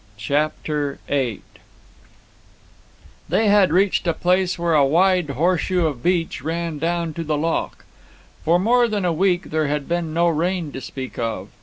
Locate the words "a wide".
4.73-5.29